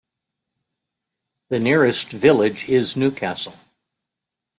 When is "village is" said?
2.09-2.95